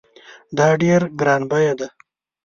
[0.57, 1.87] دا ډېر ګران بیه دی